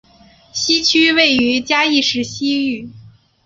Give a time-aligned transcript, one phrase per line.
[0.51, 2.89] 西区位于嘉义市西隅。